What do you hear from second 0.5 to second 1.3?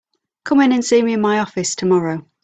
in and see me in